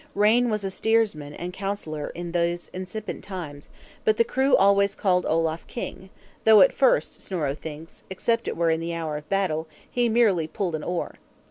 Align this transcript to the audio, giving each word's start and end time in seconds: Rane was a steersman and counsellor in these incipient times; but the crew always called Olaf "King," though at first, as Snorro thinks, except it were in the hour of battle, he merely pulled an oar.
Rane 0.15 0.49
was 0.49 0.63
a 0.63 0.71
steersman 0.71 1.35
and 1.35 1.53
counsellor 1.53 2.07
in 2.09 2.31
these 2.31 2.69
incipient 2.69 3.23
times; 3.23 3.69
but 4.03 4.17
the 4.17 4.23
crew 4.23 4.55
always 4.57 4.95
called 4.95 5.27
Olaf 5.27 5.67
"King," 5.67 6.09
though 6.43 6.61
at 6.61 6.73
first, 6.73 7.17
as 7.17 7.23
Snorro 7.25 7.53
thinks, 7.53 8.03
except 8.09 8.47
it 8.47 8.57
were 8.57 8.71
in 8.71 8.79
the 8.79 8.95
hour 8.95 9.15
of 9.17 9.29
battle, 9.29 9.67
he 9.87 10.09
merely 10.09 10.47
pulled 10.47 10.73
an 10.73 10.81
oar. 10.83 11.19